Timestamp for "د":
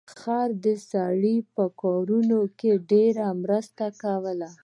0.63-0.65